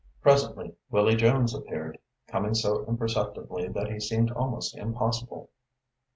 [0.23, 5.51] Presently Willy Jones appeared, coming so imperceptibly that he seemed almost impossible.